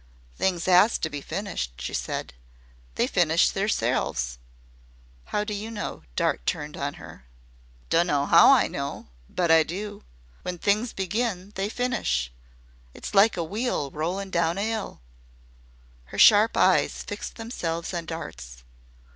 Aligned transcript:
"Things 0.35 0.67
'AS 0.67 0.97
to 0.97 1.11
be 1.11 1.21
finished," 1.21 1.79
she 1.79 1.93
said. 1.93 2.33
"They 2.95 3.05
finish 3.05 3.51
theirselves." 3.51 4.39
"How 5.25 5.43
do 5.43 5.53
you 5.53 5.69
know?" 5.69 6.01
Dart 6.15 6.43
turned 6.47 6.75
on 6.75 6.95
her. 6.95 7.25
"Dunno 7.91 8.27
'OW 8.31 8.51
I 8.51 8.67
know 8.67 9.09
but 9.29 9.51
I 9.51 9.61
do. 9.61 10.03
When 10.41 10.57
things 10.57 10.91
begin 10.91 11.51
they 11.53 11.69
finish. 11.69 12.31
It's 12.95 13.13
like 13.13 13.37
a 13.37 13.43
wheel 13.43 13.91
rollin' 13.91 14.31
down 14.31 14.57
an 14.57 14.65
'ill." 14.69 15.01
Her 16.05 16.17
sharp 16.17 16.57
eyes 16.57 17.03
fixed 17.03 17.35
themselves 17.35 17.93
on 17.93 18.07
Dart's. 18.07 18.63